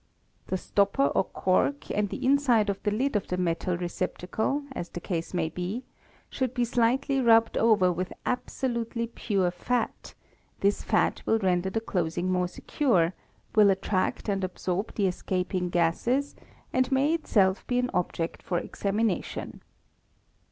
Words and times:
The 0.47 0.57
stopper 0.57 1.09
or 1.09 1.23
cork 1.25 1.91
and 1.91 2.09
the 2.09 2.25
inside 2.25 2.71
of 2.71 2.81
the 2.81 2.89
lid 2.89 3.15
of 3.15 3.27
the 3.27 3.37
metal 3.37 3.77
receptacle, 3.77 4.63
as 4.71 4.89
the 4.89 4.99
case 4.99 5.31
may 5.31 5.47
be, 5.47 5.83
should 6.27 6.55
be 6.55 6.65
slighted 6.65 7.23
rubbed 7.23 7.55
over 7.55 7.91
with 7.91 8.11
absolutely 8.25 9.05
pure 9.05 9.51
fat; 9.51 10.15
this 10.61 10.81
fat 10.81 11.21
will 11.27 11.37
render 11.37 11.69
the 11.69 11.79
closing 11.81 12.31
more 12.31 12.47
secure, 12.47 13.13
will 13.53 13.69
attract 13.69 14.27
and 14.27 14.43
absorb 14.43 14.95
the 14.95 15.05
escaping 15.05 15.69
gases, 15.69 16.33
and 16.73 16.91
may 16.91 17.13
itself 17.13 17.67
be 17.67 17.77
an 17.77 17.91
object 17.93 18.41
for 18.41 18.57
examination. 18.57 19.61